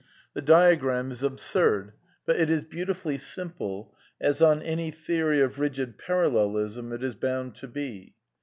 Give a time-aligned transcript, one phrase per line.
[0.33, 1.93] The diagram is absurd;
[2.25, 7.53] but it is beautifully simple, as on any theory of rigid Parallelism it is bound
[7.57, 8.15] to be.